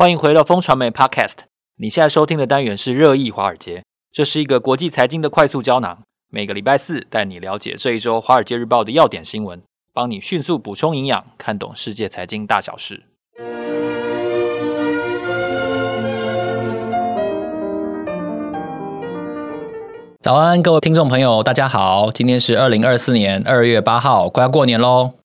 [0.00, 1.40] 欢迎回到风传媒 Podcast。
[1.76, 5.98] 你现在收听的单元是热议华尔街，这是一个国际财经的快速胶囊。
[6.30, 9.60] 每个礼拜四带你了解这一周《华尔街日报》的要点新闻，
[9.92, 13.02] 帮你迅速补充营养，看懂世界财经大小事。
[20.22, 25.19] 早安，各位听众朋友，大家好，今天是二零二四年二月八号，快要过年喽。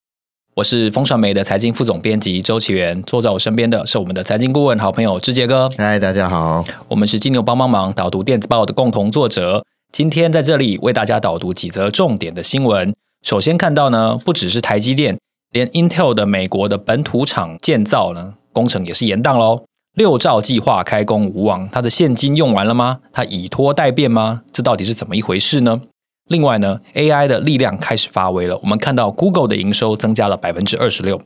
[0.55, 5.67] 我是风传媒的财经副总编辑周启源，坐在我身边的是我们的财经顾问好朋友志杰哥。
[5.77, 9.66] 嗨，大家好，我们是金牛帮帮忙导读电子报的共同作者。
[9.91, 12.95] 今天在这里为大家导读几则重点的新闻。
[13.21, 15.20] 首先看到呢，不只是台积电，
[15.52, 19.66] 连 Intel 的美国的本土厂建造呢，工程也是延宕喽。
[19.97, 22.99] 六兆计划开工无望，它的现金用完了吗？
[23.11, 24.44] 它以拖待变吗？
[24.53, 25.81] 这到底是怎么一回事呢？
[26.27, 28.57] 另外呢，AI 的力量开始发威了。
[28.57, 31.21] 我们看到 Google 的营收增加了百分之二十六，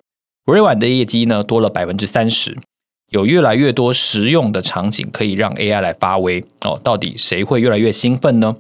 [0.46, 2.58] 微软的业绩呢多了百分之三十，
[3.12, 6.80] 有越来越多实用的场景可以让 AI 来发威哦。
[6.84, 8.58] 到底谁会越来越兴奋呢？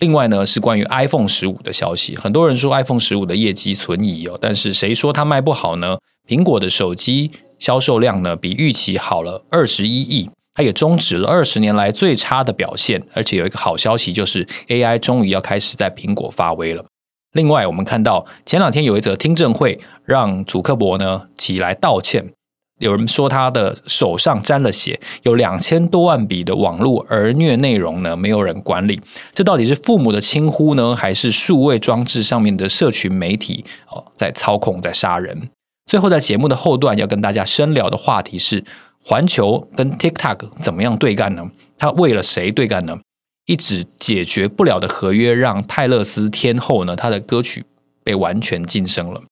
[0.00, 2.16] 另外呢，是关于 iPhone 十五的消息。
[2.16, 5.98] 很多人说 iPhone 十五的业绩存疑哦，但是谁说它卖不好呢？
[6.26, 10.28] 苹果的手机销售量呢比预期好了二十一亿。
[10.58, 16.84] 它也终止了二十年来最差的表现，而且有一个好消息，就是 AI 终于要开始在苹果发威了。
[17.34, 22.32] 另外，我们看到前两天有一则听证会，让祖克伯呢起来道歉。
[22.80, 29.00] 有人说他的手上沾了血，有两千多万笔的网络儿虐内容呢，没有人管理。
[29.32, 35.50] 这到底是父母的轻忽呢，还是数位装置上面的社群媒体哦在操控、在杀人？
[35.88, 38.64] 最后，在节目的后段要跟大家深聊的话题是。
[39.08, 41.50] 环球跟 TikTok 怎么样对干呢？
[41.78, 42.98] 他为了谁对干呢？
[43.46, 47.64] 一直解决不了的合约，让泰勒斯天后呢，他的歌曲
[48.04, 49.22] 被完全禁声了。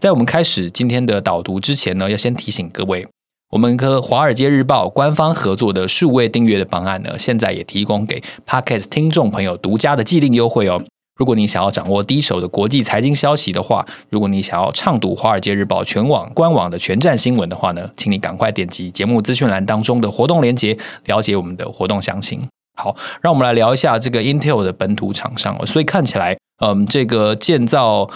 [0.00, 3.08] 在我们开始今天的导读之前呢，要先提醒各位，
[3.50, 10.84] 我们和《华尔街日报》官方合作的数位订阅的方案呢，现在也提供给 Podcast 听众朋友独家的既定优惠哦。
[11.18, 22.46] 如果你想要掌握第一手的国际财经消息的话，如果你想要畅读《华尔街日报》全网官网的全站新闻的话呢，请你赶快点击节目资讯栏当中的活动链接，了解我们的活动详情。
[22.76, 25.66] 好，让我们来聊一下这个 Intel 的本土厂商哦。
[25.66, 28.08] 所以看起来，嗯，这个建造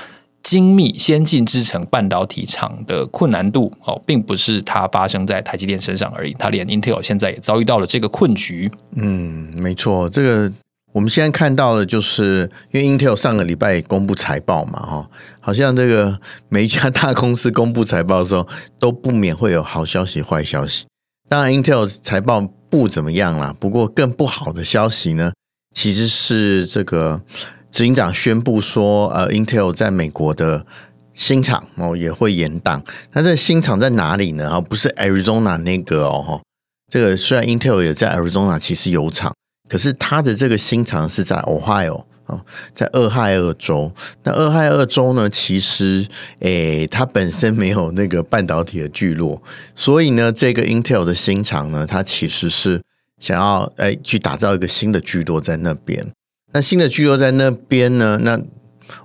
[0.44, 8.70] 精密先进制程半导体厂的困难度哦，并不是它发生在台积电身上而已，它连 Intel 现在也遭遇到了这个困局。
[8.94, 10.52] 嗯，没错，这个。
[10.92, 15.10] 我们现在看到的就是，因为 Intel 上个礼拜公布财报嘛，哈，
[15.40, 16.20] 好像这个
[16.50, 18.46] 每一家大公司公布财报的时候，
[18.78, 20.84] 都不免会有好消息、坏消息。
[21.30, 25.32] 当然，Intel 财报不怎么样啦，不过更不好的消息呢，
[25.74, 27.22] 其实是这个
[27.70, 30.66] 执行长宣布说，呃，Intel 在美国的
[31.14, 32.84] 新厂哦也会延档。
[33.12, 34.50] 那这新厂在哪里呢？
[34.50, 36.42] 啊，不是 Arizona 那个哦，
[36.90, 39.32] 这个虽然 Intel 也在 Arizona，其实有厂。
[39.68, 42.40] 可是它的这个新厂是在 Ohio 啊，
[42.74, 43.92] 在俄亥俄州。
[44.24, 46.06] 那俄亥俄州呢，其实
[46.40, 49.42] 诶，它本身没有那个半导体的聚落，
[49.74, 52.82] 所以呢，这个 Intel 的新厂呢，它其实是
[53.20, 56.06] 想要诶去打造一个新的聚落在那边。
[56.52, 58.38] 那新的聚落在那边呢，那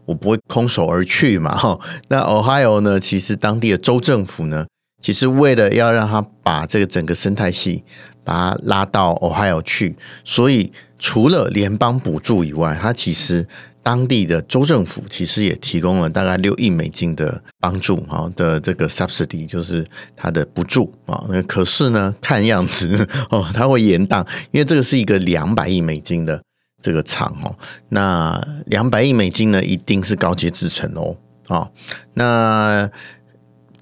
[0.06, 1.80] 我不会空手而去嘛，哈。
[2.10, 4.66] 那 Ohio 呢，其实当地的州政府呢，
[5.02, 7.86] 其实为了要让它把这个整个生态系。
[8.28, 9.96] 把它拉到 Ohio 去，
[10.26, 13.48] 所以除了联邦补助以外，它其实
[13.82, 21.24] 当地的州政府其实也提供了大概六亿美金的帮助啊的这个 subsidy，就是它的补助啊。
[21.30, 26.44] 那可是呢，看样子 哦，它会延宕，因为这个是一个两百亿美金的
[26.84, 27.56] 这个厂哦。
[27.88, 31.16] 那两百亿美金呢，一定是高阶制程哦
[31.48, 31.70] 啊。
[32.16, 32.90] 那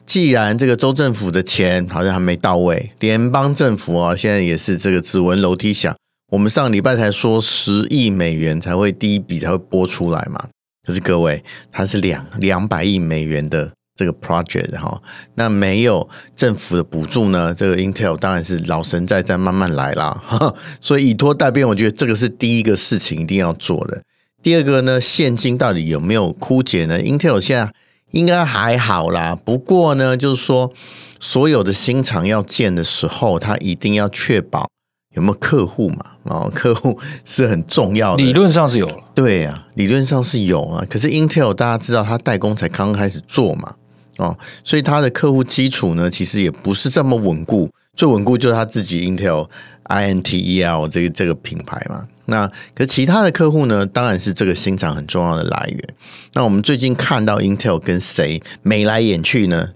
[0.06, 5.96] 既然这个州政府的钱好像还没到位，联邦政府啊，现在也是这个指纹楼梯响。
[6.32, 10.48] 我们上礼拜才说十亿美元才会第一笔才会拨出来嘛，
[10.86, 15.02] 可是各位，它是两两百亿美元的这个 project 哈，
[15.36, 20.24] 那没有政府的补助呢，这个 Intel 当然是老神在在慢慢来啦。
[20.82, 24.02] 所以以拖代变，我觉得这个是第一个事情一定要做的。
[24.44, 27.74] 第二个呢，现金到底有没有枯竭呢？Intel 现在。
[28.16, 30.72] 应该还好啦，不过呢，就是说，
[31.20, 34.70] 所有的新厂要建的时候，他一定要确保
[35.16, 38.24] 有没有客户嘛，哦， 客户是很重要的。
[38.24, 40.86] 理论上是有了，对啊，理论上是有啊。
[40.90, 43.76] 可是 Intel 大家知道，它代工才刚开始做嘛，
[44.18, 47.70] 哦，所以它的客户基础呢，其实也不是这么稳固。
[47.98, 49.50] 最稳固就是他自己 Intel
[49.90, 52.08] Intel 这个这个品牌嘛。
[52.26, 55.88] 那可是其他的客户呢，当然是这个新厂很重要的来源。
[56.34, 59.70] 那我们最近看到 Intel 跟谁眉来眼去呢？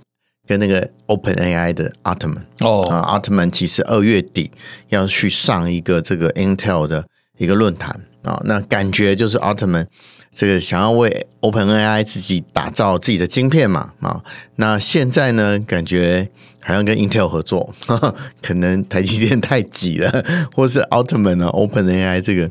[0.47, 4.49] 跟那个 OpenAI 的 Altman 哦啊，Altman 其实二月底
[4.87, 7.05] 要去上一个这个 Intel 的
[7.37, 9.85] 一个论坛啊，那感觉就是 Altman
[10.31, 14.23] 这个想要为 OpenAI 自己打造自己的晶片嘛啊，
[14.55, 20.25] 那现在呢，感觉好像跟 Intel 合作，呵 呵可能台积电太挤了，
[20.55, 22.49] 或是 Altman 啊 OpenAI 这个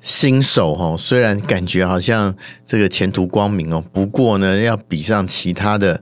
[0.00, 2.34] 新手哈，虽然感觉好像
[2.66, 6.00] 这个前途光明哦，不过呢，要比上其他的，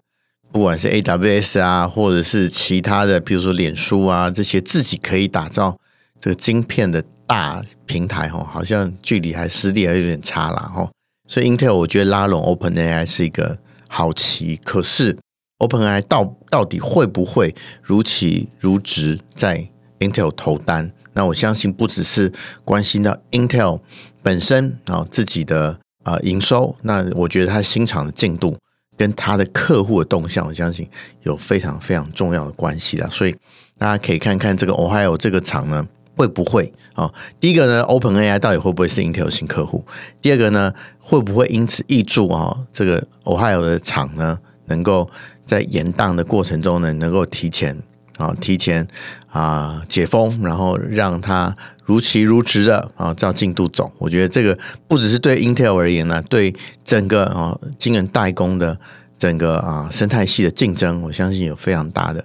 [0.52, 5.78] 不管是 AWS 啊，或者是其他的，比如说脸书啊这些自己可以打造
[6.20, 10.90] 这个晶片的大平台哈，好像距离还实力还有点差了哈。
[11.26, 13.56] 所以 Intel 我觉得拉拢 OpenAI 是一个
[13.88, 15.16] 好棋，可是
[15.58, 19.68] OpenAI 到到底会不会如期如质在
[19.98, 20.90] Intel 投单？
[21.12, 22.32] 那我相信不只是
[22.64, 23.80] 关心到 Intel
[24.22, 28.56] 本身啊自己的啊营收，那我觉得它新厂的进度
[28.96, 30.88] 跟它的客户的动向，我相信
[31.22, 33.08] 有非常非常重要的关系的。
[33.10, 33.34] 所以
[33.78, 35.86] 大家可以看看这个 Ohio 这个厂呢。
[36.16, 37.12] 会不会啊？
[37.40, 39.84] 第一个呢，OpenAI 到底会不会是 Intel 新客户？
[40.22, 42.56] 第二个呢，会不会因此挹注啊？
[42.72, 45.10] 这个 Ohio 的厂呢，能够
[45.44, 47.76] 在延宕的过程中呢，能够提前
[48.18, 48.86] 啊，提前
[49.28, 53.92] 啊解封，然后让它如期如职的啊照进度走。
[53.98, 54.58] 我觉得这个
[54.88, 56.54] 不只是对 Intel 而言呢，对
[56.84, 58.78] 整个啊晶圆代工的
[59.18, 62.24] 整个啊生态系的竞争，我相信有非常大的。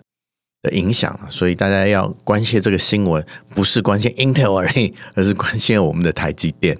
[0.61, 3.25] 的影响，所以大家要关切这个新闻，
[3.55, 6.77] 不是关心 Intel 而已，而是关心我们的台积电。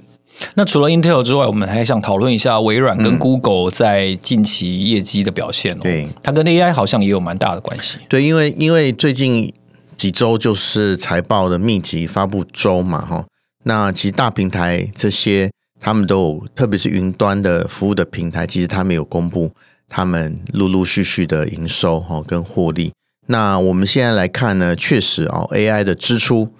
[0.55, 5.77] 那除了 Intel 之外，我们还想讨论一下微软跟 Google 在近期业绩的表现。
[5.79, 7.97] 对，它跟 AI 好像也有蛮大的关系。
[8.07, 9.53] 对，因为因为最近
[9.97, 13.25] 几周就是财报的密集发布周嘛，哈。
[13.63, 15.51] 那其实大平台这些
[15.81, 19.51] 他们都有，特别是云端的服务的平台，其实他们有公布
[19.89, 22.93] 他们陆陆续续的营收哈跟获利。
[23.27, 26.53] 那我们现在来看呢，确实哦，AI 的支出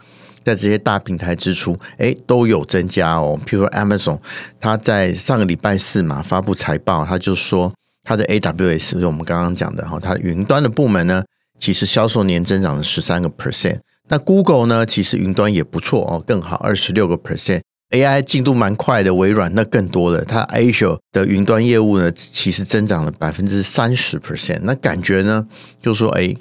[0.50, 3.40] 在这些大平台支出，诶都有增加哦。
[3.46, 4.20] 譬如说 Amazon，
[4.60, 7.72] 它在上个礼拜四嘛发布财报，它就说
[8.04, 11.24] 它的 AWS，就我们刚刚讲的哈，它云端的部门呢，
[11.60, 13.80] 其实销售年增长了十三个 percent。
[14.08, 17.62] 那 Google 呢，其实云端也不错哦，更好二十六个 percent。
[17.92, 24.60] AI 进度蛮快的，微软那更多的，它 Azure 的云端业务呢，其实增长了百分之三十 percent。
[24.62, 25.48] 那感觉呢，
[25.82, 26.32] 就是说，哎，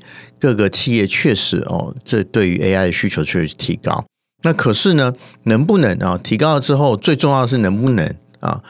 [0.41, 4.05] 各个企业确实哦，这对于 AI 的需求确实提高。
[4.43, 5.13] 那可是呢，
[5.45, 8.63] 能不能啊提高了之后，最重要的是能不能啊，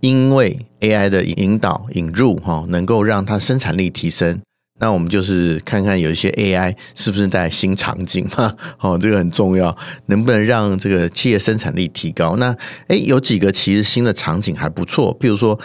[0.00, 4.40] 因为 AI 的引导引入哈，能够让它生产力提升。
[4.78, 8.54] 那我们就是看看有一些 AI 是不是带来新场景嘛？
[8.78, 9.74] 哦，这个很重要，
[10.08, 12.36] 能不能让这个企业生产力提高？
[12.36, 12.54] 那
[12.88, 15.56] 诶，有几个其实新的场景还不错，比如说《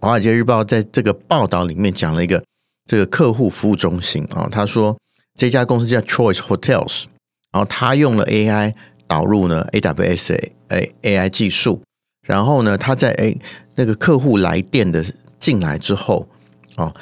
[0.00, 2.42] 华尔街日报》在这个报道里面讲了一个
[2.86, 4.96] 这个客户服务中心啊，哦，他说
[5.34, 7.04] 这家公司叫 Choice Hotels，
[7.52, 8.72] 然后他用了 AI
[9.06, 11.82] 导入呢 AWS A AI 技术，
[12.26, 13.38] 然后呢他在诶
[13.74, 15.04] 那个客户来电的
[15.38, 16.28] 进来之后
[16.76, 16.94] 哦。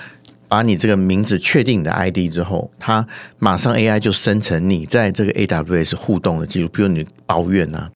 [0.46, 3.04] 把你这个名字确定你的 ID 之后，他
[3.40, 7.90] 马上 AI 就生成你在这个 AWS 互动的记录，比如你抱怨啊，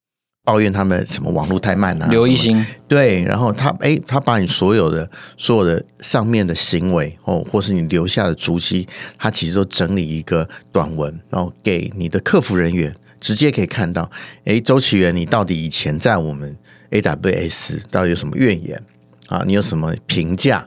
[0.48, 5.06] 抱怨他们什么网络太慢啊，刘一星对，然后他哎，他把你所有的
[5.36, 14.11] 所有的上面的行为哦，或是你留下的足迹，他其实都整理一个短文，然后给你的客服人员直接可以看到，
[14.46, 16.56] 哎，周启源，你到底以前在我们
[16.92, 18.82] AWS 到底有什么怨言
[19.28, 19.44] 啊？
[19.46, 20.66] 你有什么评价？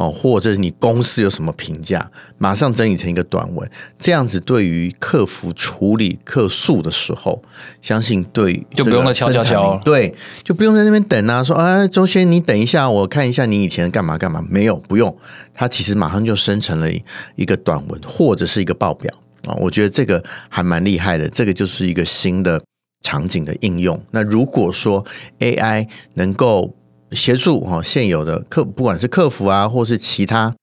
[0.00, 7.42] 哦，或者是你公司有什么评价，马上整理成一个短文，这样子对于客服处理客诉的时候，
[7.82, 15.14] 相信对就不用再敲敲敲，对，就不用在那边等啊，说啊，周先你等一下，我看一下你以前干嘛干嘛，没有，不用，
[15.52, 16.88] 他其实马上就生成了
[17.36, 19.12] 一个短文或者是一个报表
[19.46, 22.58] 啊，我觉得这个还蛮厉害的，这个就是一个新的
[23.02, 24.02] 场景的应用。
[24.12, 25.04] 那如果说
[25.40, 26.74] AI 能够
[27.12, 30.54] 协助哈现有的客，不管是客服啊，或是其他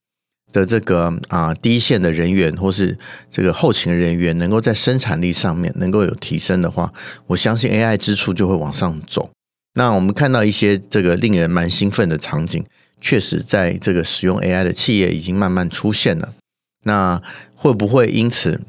[0.52, 2.96] 的这个啊第一线的人员，或是
[3.30, 6.92] 这个后勤人员，能够在生产力上面能够有提升的话，
[7.26, 9.30] 我相信 AI 支出就会往上走。
[9.74, 12.64] 那我们看到一些这个令人蛮兴奋的场景，
[13.00, 16.34] 确实在这个使用 AI 的企业已经慢慢出现了。
[16.84, 17.20] 那
[17.54, 18.60] 会不会因此？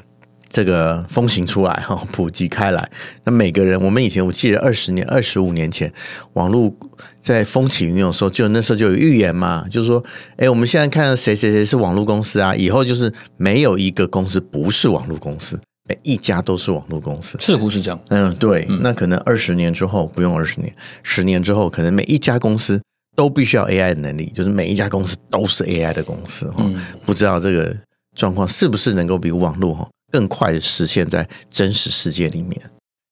[0.50, 2.90] 这个风行出来哈， 普及开来。
[3.24, 5.92] 那每个人，我们以前我记得二十年、二十五年前，
[6.34, 6.74] 网络
[7.22, 10.04] 在风起云涌的时候，就那时候就有预言嘛，就是说，
[10.38, 18.00] 哎，我们现在看到谁谁谁是网络公司啊，以后就是没有一个公司不是网络公司，每一家都是网络公司，似乎是这样。
[18.10, 18.66] 嗯，对。
[18.70, 22.82] 嗯、那可能二十年之后不用二十年，十年之后，可能每一家公司
[23.16, 26.58] 都必须要 AI 的能力，就是每一家公司都是 AI 的公司哈。
[26.60, 26.76] 嗯、
[27.06, 27.76] 不知道这个。
[28.16, 32.62] 状况是不是能够比网络哈更快的实现在真实世界里面？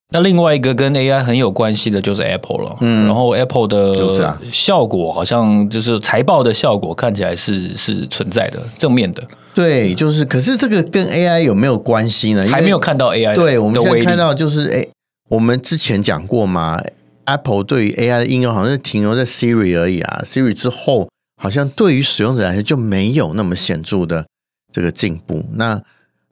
[0.10, 9.22] 那另外一个跟 AI 很有关系的就是 Apple 了，嗯，然后 Apple 的效果好像就是财报的效果看起来是是存在的正面的，
[9.54, 12.48] 对，就是可是这个跟 AI 有没有关系呢？
[12.48, 14.88] 还没有看到 AI，对，我们现在看到就是哎，
[15.30, 16.82] 我们之前讲过嘛
[17.26, 24.26] ，Apple 对于 AI 的应用好像是停留在 Siri 而已啊，Siri 之后好像对于使用者来说就没有那么显著的
[24.72, 25.82] 这个进步，那。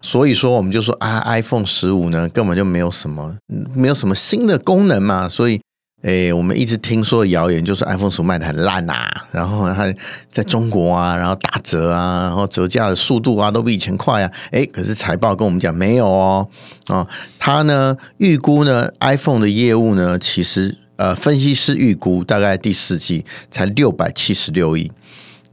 [0.05, 3.35] 所以说，我们就说啊，iPhone 十五呢，根本就没有什么，
[3.73, 5.27] 没有什么新的功能嘛。
[5.27, 5.59] 所以，
[6.03, 8.93] 诶，我们一直听说的谣言就是 iPhone 十五卖的很烂呐，
[9.31, 9.91] 然后它
[10.29, 14.31] 在中国啊，然后打折啊，然后折价的速度啊，都比以前快啊。
[14.51, 16.47] 诶，可是财报跟我们讲没有哦，
[16.85, 17.07] 啊，
[17.39, 24.91] 它呢预估呢 iPhone 的业务呢，其实呃，分析师预估大概第四季才六百七十六亿，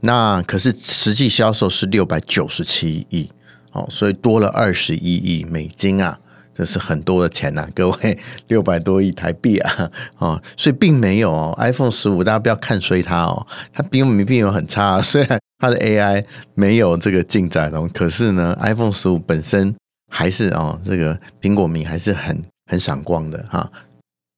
[0.01, 3.31] 那可是实际销售是六百九十七亿。
[3.73, 6.17] 哦，所以多了二十一亿美金啊，
[6.55, 16.23] 这是很多的钱呐、啊， 各位六百多亿台币啊，哦，所以并没有哦，iPhone 十五大家不要看衰它哦，它并没并没有很差、啊， 虽然它的 AI
[16.55, 19.75] 没有这个进展哦，可是呢，iPhone 十五本身
[20.11, 23.69] 还是哦，这个苹果迷还是很很闪光的哈。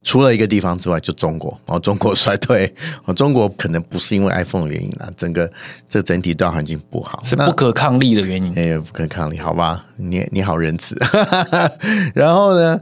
[0.06, 2.72] 除了一个地方之外，就中国哦，中国衰退
[3.06, 5.52] 哦，中国可能不是因为 iPhone 的原因啦，整个
[5.90, 8.54] 这整体大环境不好，是不可抗力的原因。
[8.56, 10.96] 哎，不可抗力，好吧，你你好仁慈。
[12.14, 12.80] 然后呢，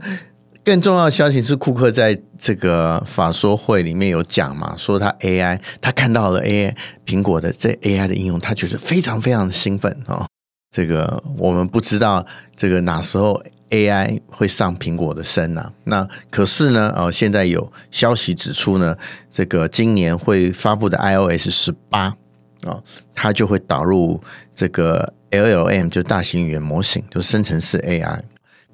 [0.62, 6.76] 更重要的消息是，库克在这个法说会里面有讲嘛，说他 AI，他看到了 AI
[7.06, 10.26] 苹果的这 AI 的应用，他觉得非常非常的兴奋哦。
[10.70, 12.22] 这个我们不知道
[12.54, 13.42] 这个哪时候。
[13.70, 18.96] AI 会上苹果的身呐，那可是呢，呃，现在有消息指出呢，
[19.32, 22.14] 这个今年会发布的 iOS 十八
[22.62, 22.80] 啊，
[23.14, 24.20] 它就会导入
[24.54, 28.20] 这个 LLM，就大型语言模型，就生成式 AI。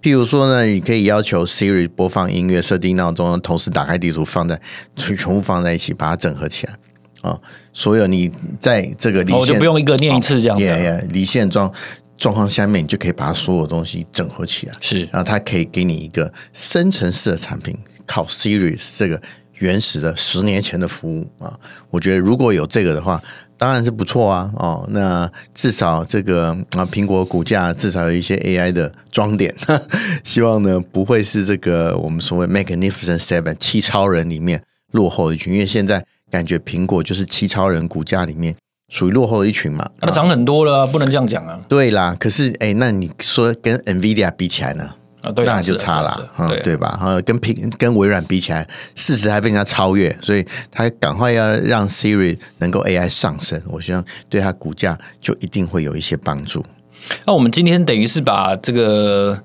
[0.03, 4.61] 譬如说呢，你可以要求 Siri 播放音乐、设定闹钟，同时打开地图，放在
[4.97, 6.75] 全部放在一起，把它整合起来
[7.23, 7.39] 啊。
[7.73, 11.73] 所有你在这个离线，我就不用一个念一次这样子，离线装。
[12.21, 17.75] 状况下面，你就可以把它所有东西整合起来，是，然后它可以给你一个深层次的产品，
[18.07, 19.21] 靠 Siri 这个
[19.55, 21.59] 原始的十年前的服务啊，
[21.89, 23.21] 我觉得如果有这个的话，
[23.57, 29.55] 当然是不错啊，哦，那至少这个啊，苹果股价至少有一些 AI 的装点，
[30.23, 34.63] 希望呢不会是这个我们所谓 Magnificent Seven 七超人里面
[34.93, 38.55] 落后的一群，因为现在感觉苹果就是七超人股价里面。
[38.91, 39.89] 属于落后的一群嘛？
[39.99, 41.59] 它涨很多了，不能这样讲啊。
[41.67, 44.91] 对啦，可是哎，那你说跟 NVIDIA 比起来呢？
[45.23, 46.31] 啊，当然就差了，
[46.63, 47.01] 对吧？
[47.25, 56.63] 跟苹跟微软比起来，事实还被人家超越，所以他赶快要让 Siri 能够 AI 上升，我希望对它股价就一定会有一些帮助。
[57.25, 59.43] 那我们今天等于是把这个。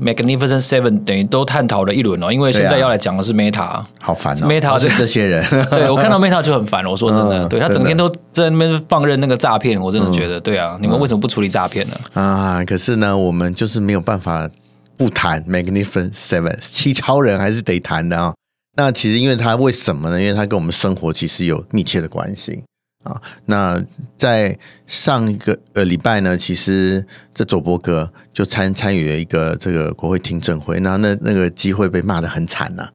[0.00, 4.46] Magnificent Seven 等于都探讨了一轮哦，因为现在要来讲的是 Meta，、啊、好烦哦。
[4.48, 6.84] Meta 是这些人， 对我看到 Meta 就很烦。
[6.84, 11.94] 我说真的，嗯、对他整天都在那边放任那个诈骗，我真的觉得，对啊，嗯、你们为什么不处理诈骗呢？
[12.14, 14.50] 啊，可是呢，我们就是没有办法
[14.96, 18.34] 不谈 Magnificent Seven 七超人，还是得谈的啊、哦。
[18.76, 20.20] 那其实因为他为什么呢？
[20.20, 22.64] 因为他跟我们生活其实有密切的关系。
[23.04, 23.80] 啊，那
[24.16, 32.88] 在上一个呃礼拜呢，其实这佐伯格就参参与了一个这个国会听证会，那那那个机会被骂得很惨呐、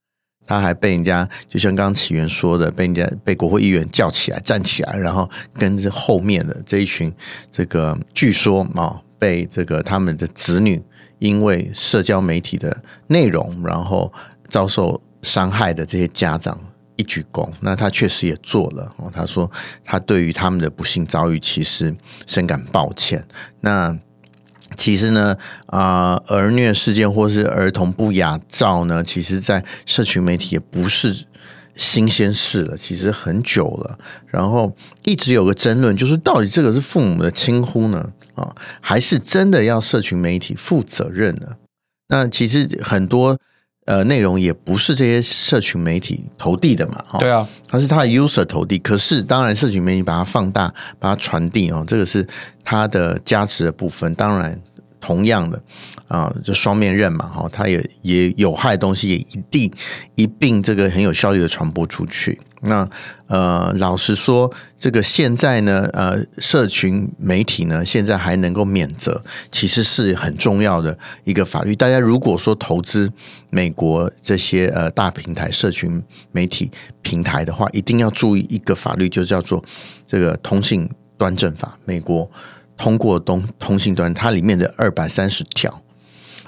[0.47, 7.13] 他还被人家就像刚刚起源说的，被人家被国会议员叫起来站起来，然后跟着后面的这一群
[7.51, 10.83] 这个据说啊，被这个他们的子女
[11.19, 12.75] 因为社交媒体的
[13.07, 14.11] 内容，然后
[14.49, 16.59] 遭受伤害的这些家长。
[16.99, 18.93] 一鞠躬，那他确实也做了。
[19.13, 19.49] 他说
[19.85, 21.95] 他对于他们的不幸遭遇，其实
[22.27, 23.25] 深感抱歉。
[23.61, 23.97] 那
[24.75, 25.37] 其实呢，
[25.67, 31.25] 啊、呃，儿虐事件或是儿童不雅照呢，其实，在社群媒体也不是
[31.73, 33.97] 新鲜事了，其实很久了。
[34.27, 34.75] 然后
[35.05, 41.55] 一直有个争论，就是到底这个是父母的轻忽呢，啊，还是真的要社群媒体负责任呢？
[42.09, 43.39] 那其实很多。
[43.89, 48.77] 呃，内容也不是这些社群媒体投递的嘛，对啊，它是它的 user 投递。
[48.77, 52.23] 可是，当然，社群媒体把它放大，把它传递哦，这个是
[52.63, 54.13] 它的价值的部分。
[54.13, 54.61] 当然，
[54.99, 55.61] 同样的
[56.07, 59.71] 啊，就双面刃嘛，哈，它也也有害的东西，也一定
[60.15, 62.39] 一并这个很有效率的传播出去。
[62.61, 62.85] 那
[63.27, 71.73] 呃，老实说，这个现在呢，呃，社群媒体呢，现在还能够免责，其实是很重要的一个法律。
[71.73, 73.09] 大家如果说投资
[73.49, 76.03] 美国这些呃大平台社群
[76.33, 76.69] 媒体
[77.01, 79.63] 平台的话，一定要注意一个法律，就叫做
[80.05, 82.29] 这个通信端正法，美国
[82.79, 85.83] 通过通通信端，它里面的二百三十条，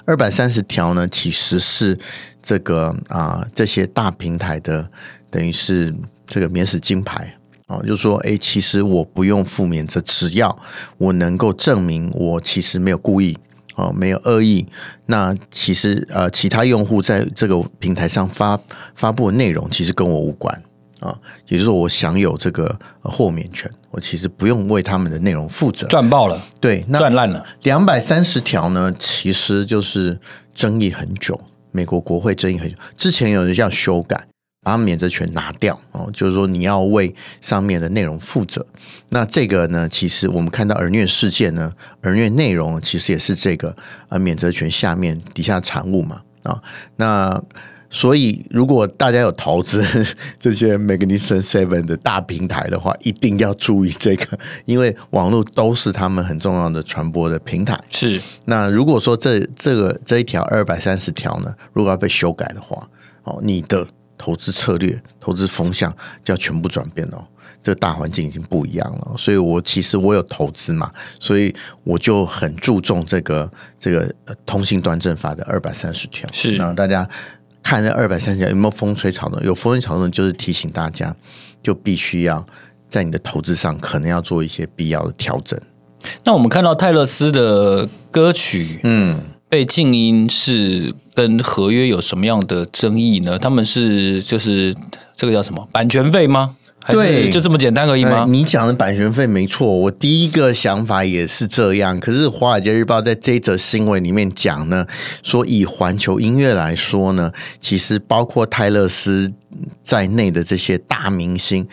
[0.06, 1.96] 二百三十条呢，其实是
[2.42, 4.90] 这个啊这些大平台的
[5.30, 5.94] 等于是
[6.26, 7.36] 这个免死金牌
[7.66, 10.58] 啊，就说，哎，其实我不用负免责，只要
[10.98, 13.38] 我能够证明我其实没有故意。
[13.74, 14.66] 哦，没有恶意。
[15.06, 18.60] 那其实呃，其他用户在这个平台上发
[18.94, 20.62] 发布的内容，其实跟我无关
[21.00, 21.18] 啊。
[21.48, 25.86] 也就是说，我享有这个豁免权，我其实不用为他们的内容负责。
[25.86, 27.46] 赚爆了，对，那赚烂了。
[27.62, 30.18] 两百三十条呢，其实就是
[30.52, 34.26] 争议很久，美国国会争议很久，之前有人要修改。
[34.64, 38.64] 把免责权拿掉哦，就是说你要为上面的内容负责。
[39.08, 43.74] 那这个呢，其实我们看到儿虐事件呢，儿虐内容其实也是这个
[44.08, 46.62] 呃免责权下面底下产物嘛啊。
[46.94, 47.42] 那
[47.92, 49.80] 所以如果大家有投资
[50.40, 57.78] 这些 Magnificent Seven 的大平台的话，一定要注意这个，因为网络都是他们很重要的传播的平台。
[57.90, 58.20] 是。
[58.46, 62.88] 那如果说这这个这一条二百三十条呢，如果要被修改的话，
[63.22, 63.86] 哦，你的。
[64.18, 67.26] 投资策略、投资风向就要全部转变了，
[67.60, 69.16] 这个大环境已经不一样了。
[69.18, 74.08] 所以我其实我有投资嘛，所以我就很注重这个这个
[74.46, 76.30] 通信端正法的二百三十条。
[76.30, 77.04] 是，那大家
[77.62, 79.42] 看这二百三十条有没有风吹草动？
[79.42, 81.14] 有风吹草动，就是提醒大家，
[81.62, 82.46] 就必须要
[82.88, 85.58] 在你的投资上可能要做一些必要的调整。
[86.24, 89.20] 那我们看到泰勒斯的歌曲，嗯。
[89.52, 93.38] 被静音是跟合约有什么样的争议呢？
[93.38, 94.74] 他们是就是
[95.14, 96.56] 这个叫什么版权费吗？
[96.84, 98.26] 还是就这么简单而已吗？
[98.28, 101.98] 你讲的版权费没错，我第一个想法也是这样。
[102.00, 104.84] 可是《华尔街日报》在这则新闻里面讲呢，
[105.22, 109.32] 说以环球音乐来说呢，其实包括泰勒斯
[109.82, 111.66] 在内的这些大明星，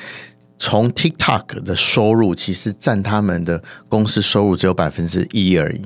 [0.59, 5.81] 从 TikTok 的收入其实占他们的公司收入只有百分之一而已。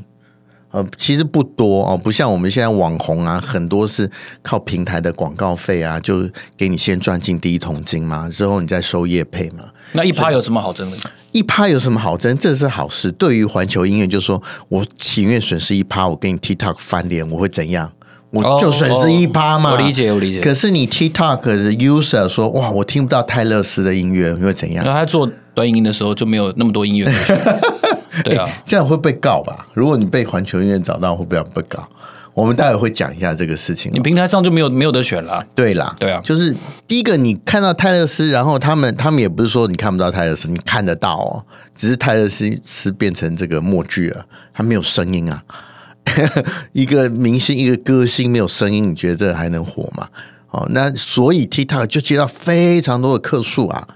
[0.74, 4.10] 呃，其实不多哦，不像我们现在网红啊，很多是
[4.42, 6.27] 靠平台的广告费啊，就
[6.58, 9.66] 给你先赚进第一桶金嘛，之后你再收业配嘛。
[9.92, 10.98] 那一趴有什么好争的？
[11.31, 12.36] 一趴有什么好争？
[12.36, 13.12] 这是好事。
[13.12, 17.92] 对于环球音乐，就是说我情愿损失一趴，我跟你 TikTok 翻脸，我会怎样？
[18.31, 19.70] 我就损失一趴嘛。
[19.70, 19.77] 哦哦。
[19.79, 20.42] 我理解，我理解。
[20.42, 24.83] 可是你 TikTok 的 user 说，哇，我听不到泰勒斯的音乐，你会怎样？
[24.83, 27.07] 那他做短影音的时候就没有那么多音乐。
[28.24, 29.68] 对啊，这样会被告吧？
[29.74, 31.88] 如果你被环球音乐找到，会不会要被告？
[32.34, 33.92] 我们待会会讲一下这个事情。
[33.94, 35.46] 你平台上就没有没有得选了？
[35.54, 36.56] 对啦，对啊，就是
[36.88, 41.46] 第一个，你看到泰勒斯，然后他们他们也不是说你看不到泰勒斯，你看得到哦，
[41.76, 45.44] 只是泰勒斯是变成这个默剧了，他没有声音啊。
[46.74, 50.08] 一个明星，一个歌星没有声音，你觉得这还能火吗？
[50.50, 53.88] 哦，那所以 TikTok 就接到非常多的客诉啊。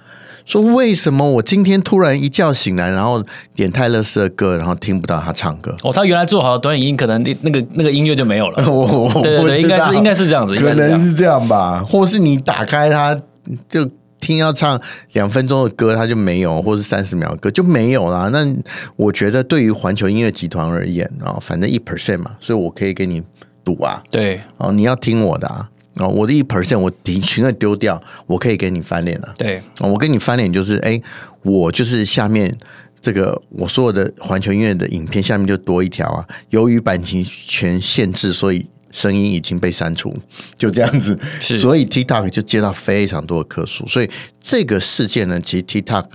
[0.48, 3.22] 说为什么我今天突然一觉醒来，然后
[3.54, 5.76] 点泰勒斯的歌，然后听不到他唱歌？
[5.84, 8.64] 哦，他原来做好的短语音，可能那个那个音乐就没有了。
[8.72, 11.84] 我对对对，应该是应该是这样子，可能是这样吧。
[11.84, 13.20] 或是你打开它，
[13.68, 13.86] 就
[14.22, 14.82] 听要唱
[15.12, 18.30] 两分钟的歌，它就没有，或是三十秒的歌就没有啦。
[18.32, 18.48] 那
[18.96, 23.22] 我觉得对于环球音乐集团而言啊，反正一 percent 嘛，所以我可以给你
[23.66, 24.02] 赌啊。
[24.10, 25.68] 对，哦，你要听我的啊。
[26.00, 29.34] 哦，我的一 percent 我的情愿丢掉，我可以给你翻脸了。
[29.36, 31.02] 对，我跟你翻脸就是，哎，
[31.42, 32.56] 我就是下面
[33.02, 40.16] 这个我所有的环球音乐的影片下面就多一条啊，由于版权限制，所以声音已经被删除，
[40.56, 41.18] 就这样子。
[41.40, 46.06] 是，所以 TikTok 就接到非常多的客诉，所以这个事件呢，其实 TikTok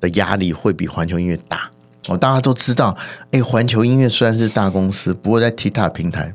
[0.00, 1.70] 的压力会比环球音乐大。
[2.08, 2.96] 哦，大家都知道，
[3.32, 6.32] 哎，环球音乐虽然是大公司，不过在 TikTok 平台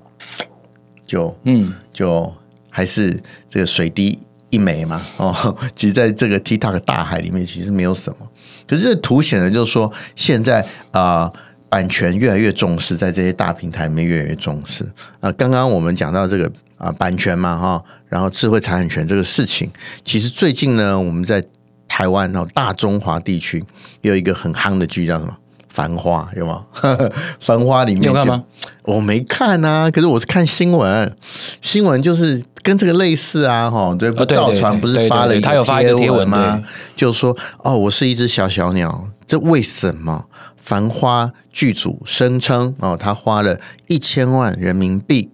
[1.07, 2.31] 就嗯就。
[2.79, 3.13] 还是
[3.49, 4.17] 这个水滴
[4.49, 5.05] 一枚嘛？
[5.17, 8.25] 哦， 其实在这个 TikTok 大海里面，其实没有什么。
[8.65, 10.61] 可是这凸显的就是说，现在
[10.91, 11.33] 啊、呃，
[11.67, 15.33] 版权越来越重视，在这些大平台里面越来越重视啊、呃。
[15.33, 16.45] 刚刚我们讲到这个
[16.77, 19.69] 啊、呃，版权嘛，哈、哦，然后智慧财产权这个事情，
[20.05, 21.43] 其实最近呢，我们在
[21.85, 23.61] 台湾哦，大中华地区
[24.03, 25.35] 有一个很夯的剧，叫什么？
[25.67, 26.65] 繁花有吗？
[27.39, 28.43] 繁花里面有看吗？
[28.83, 31.15] 我没看啊，可是我是看新闻，
[31.61, 36.61] 新闻就是跟这个类似啊，哈，对，不造船不是发了一个贴文吗？
[36.95, 40.25] 就说哦，我是一只小小鸟，这为什么？
[40.57, 45.29] 繁花剧组声称哦，他花了一千万人民币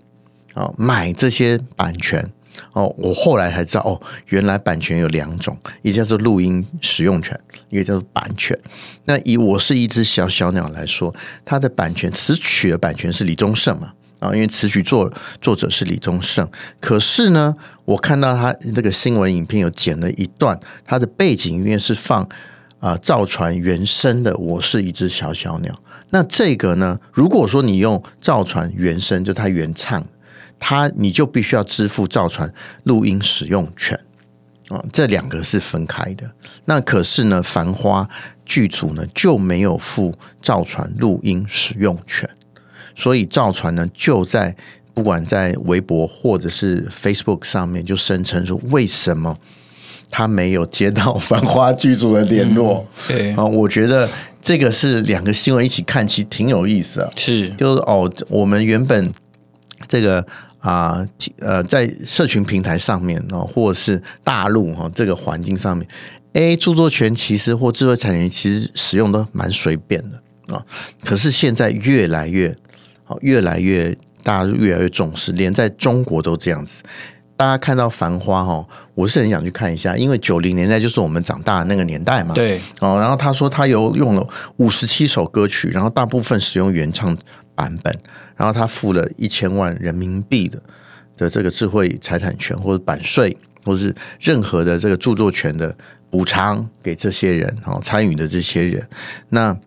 [0.53, 2.31] 哦买这些版权。
[2.71, 7.37] 哦，我后来才知道哦，原来版权有两种，一个叫做录音使用权，
[7.69, 8.57] 一个叫做版权。
[9.03, 13.91] 那以我是一只小小鸟来说，它的版权词曲的版权是李宗盛嘛？
[14.25, 16.47] 啊，因为词曲作作者是李宗盛。
[16.79, 22.27] 可是呢，我看到他这个新闻影片有剪了一段，他的背景音乐是放
[22.79, 25.73] 啊赵传原声的《我是一只小小鸟》。
[26.09, 30.05] 那这个呢，如果说你用赵传原声，就他原唱，
[30.59, 32.51] 他你就必须要支付赵传
[32.83, 33.99] 录音使用权
[34.69, 36.31] 啊，这两个是分开的。
[36.65, 38.07] 那可是呢，繁花
[38.45, 42.29] 剧组呢就没有付赵传录音使用权，
[42.95, 44.55] 所以赵传呢就在
[44.93, 49.37] 不管在微博或者是 Facebook 上面就声称说，为什么
[50.09, 52.87] 他没有接到繁花剧组的联络？
[53.09, 54.09] 嗯、对啊，我觉得
[54.41, 57.13] 这个是两个新闻一起看，其实挺有意思的。
[57.15, 59.13] 是，就是哦，我们原本
[59.87, 60.25] 这个。
[60.65, 61.07] 啊，
[61.41, 65.87] 呃，在社群平台上面哦，或者是大陆哈这个环境上面
[66.33, 70.65] ，，A，著作权其实或智慧产权其实使用都蛮随便的啊。
[71.03, 72.57] 可是现在越来越
[73.05, 76.83] 好，越来越大家越来越重视，连在中国都这样子。
[77.37, 82.33] 大家看到《繁花》哈，我是很想去看一下，因为九零年代就是我们长大的那个年代嘛。
[82.33, 87.15] 对哦，然后他说他有用了五十七首歌曲，然后大部分使用原唱
[87.53, 87.93] 版本。
[88.37, 90.61] 然后他付了一千万人民币的
[91.15, 95.73] 的这个智慧财产权或者版税，或者是任何的这个著作权的
[96.09, 98.85] 补偿给这些人哦，参与的这些人。
[99.29, 99.57] 那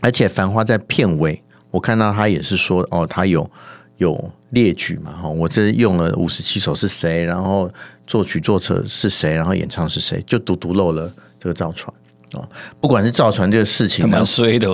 [0.00, 3.50] 而且《繁花》在片尾，我看到他也是说哦，他有
[3.96, 7.68] 有列举嘛哈，我这用了五十七首是谁，然后
[8.06, 11.92] 作曲作词是谁，然后演唱是谁，就独独漏了这个造船。
[12.34, 12.48] 哦，
[12.80, 14.72] 不管是造船这个事情，蛮衰的，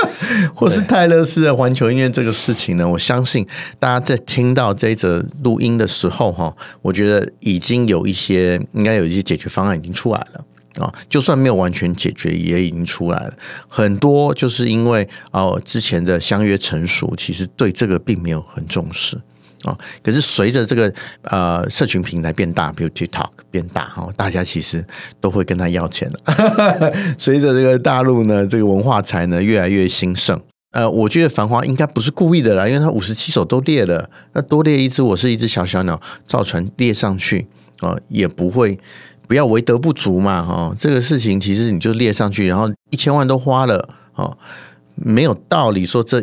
[0.54, 3.46] 或是泰勒斯的环球音乐这个事情呢，我相信
[3.78, 10.44] 大家在听到这一则录音的时候，哈，我觉得已经有一些，应该有一些解决方案已经出来了
[10.78, 10.92] 啊。
[11.08, 13.32] 就算没有完全解决，也已经出来了。
[13.68, 19.20] 很多就是因为哦，之前的相约成熟，其实对这个并没有很重视。
[19.64, 24.84] 哦，可是随着这个呃社群平台变大，比如 TikTok 变大哈，大家其实
[25.20, 26.20] 都会跟他要钱了。
[27.18, 37.48] 随着这个大陆呢，这个文化财呢越来越兴盛，呃，我觉得繁花应该不是故意的啦，因为他五十七首都列了，那多列一只我是一只小小鸟，造船列上去
[37.80, 38.78] 啊，也不会
[39.28, 40.74] 不要为德不足嘛哈。
[40.76, 44.36] 这个事情其实你就列上去，然后一千万都花了哦，
[44.96, 46.20] 没有道理说这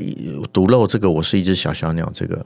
[0.52, 2.46] 独漏这个我是一只小小鸟这个。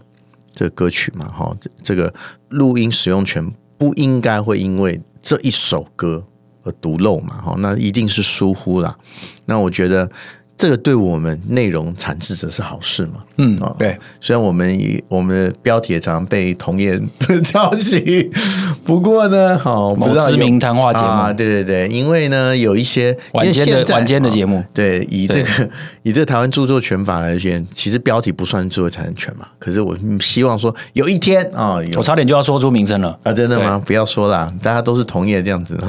[0.52, 2.14] 这个歌曲嘛，哈，这个
[2.50, 6.22] 录音使用权不应该会因为这一首歌
[6.64, 8.98] 而独漏嘛，哈，那一定是疏忽啦。
[9.46, 10.10] 那我觉得。
[10.58, 13.24] 这个对我们内容产制者是好事嘛？
[13.38, 13.98] 嗯，对。
[14.20, 17.02] 虽然我们以我们的标题也常常被同业
[17.46, 18.30] 抄袭，
[18.90, 25.70] 不过呢，好，某知名谈话节目啊，对对对，因为呢，有一些晚间的晚间的节目，对，以这个
[26.02, 29.48] 以这个台湾著作权法来讲，其实标题不算智慧财产权嘛。
[29.60, 33.80] 可是我希望说，有一天啊，我差点就要说出名声了啊，真的吗？
[33.86, 35.80] 不要说啦，大家都是同业这样子。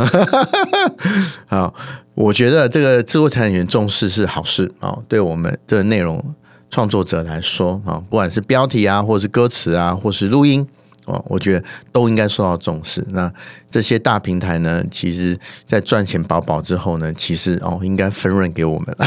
[1.49, 1.75] 好。
[2.17, 6.23] 我觉得这个智慧财产权重视是好事啊，对我们的内容
[6.69, 10.67] 创作者来说啊，不管是标题啊，或者是歌词啊，或是录音
[11.07, 13.05] 哦，我觉得都应该受到重视。
[13.11, 13.33] 那
[13.71, 19.07] 这些大平台呢，其实在赚钱饱饱之后呢，其实哦，应该分润给我们了。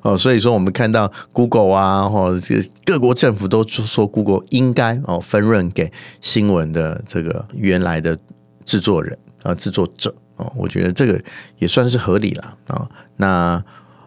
[0.02, 8.16] 哦，所以说我们看到 Google 啊，或者各国政府都说 Google 应该哦分润给新闻的这个原来的
[8.64, 10.14] 制作人啊，制作者。
[10.36, 11.20] 哦，我觉得这个
[11.58, 12.88] 也算是合理了啊。
[13.16, 13.62] 那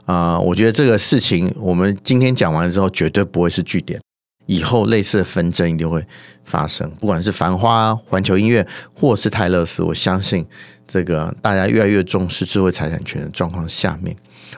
[0.05, 4.01] 啊、我觉得这个事情我们今天讲完之后，绝对不会是句点。
[4.51, 6.05] 以后类似的纷争一定会
[6.43, 10.45] 发生，不管是繁花、环球音乐，或是泰勒斯，我相信
[10.85, 14.13] 这个大家越来越重视智慧财产权的状况下面，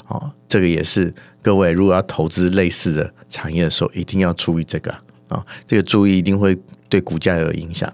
[0.08, 4.92] 哦，这个也是各位如果要投资类似的产业的时候，一定要注意这个
[5.28, 5.46] 啊。
[5.68, 6.58] 这个注意一定会
[6.90, 7.92] 对股价有影响，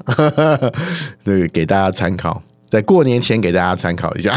[1.25, 2.41] 这个给大家参考。
[2.69, 4.33] 在过年前给大家参考一下，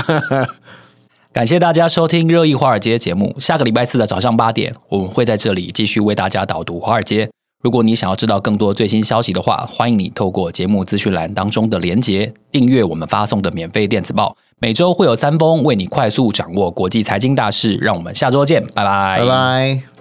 [1.33, 3.37] 感谢大家收听热议华尔街节目。
[3.39, 7.31] 下个礼拜四的早上八点，我们会在这里继续为大家导读华尔街。
[7.63, 14.37] 如果你想要知道更多最新消息的话，欢迎你透过节目资讯栏当中的连结订阅我们发送的免费电子报。
[14.59, 17.77] 每周会有三封，为你快速掌握国际财经大事。
[17.77, 19.92] 让我们下周见，拜拜，拜拜。